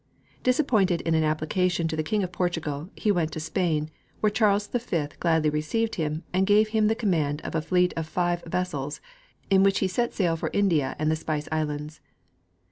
Disappointed 0.41 1.01
in 1.01 1.13
an 1.13 1.23
application 1.23 1.87
to 1.87 1.95
the 1.95 2.01
king 2.01 2.23
of 2.23 2.31
Portugal, 2.31 2.89
he 2.95 3.11
went 3.11 3.31
to 3.33 3.39
Spain, 3.39 3.91
where 4.19 4.31
Charles 4.31 4.65
V 4.65 5.05
gladly 5.19 5.51
received 5.51 5.93
him 5.93 6.23
and 6.33 6.47
gave 6.47 6.69
him 6.69 6.87
the 6.87 6.95
command 6.95 7.39
of 7.43 7.53
a 7.53 7.61
fleet 7.61 7.93
of 7.95 8.07
five 8.07 8.41
vessels, 8.45 8.99
in 9.51 9.61
which 9.61 9.77
he 9.77 9.87
set 9.87 10.11
sail 10.11 10.35
for 10.35 10.49
India 10.53 10.95
and 10.97 11.11
the 11.11 11.15
Spice 11.15 11.47
islands. 11.51 12.01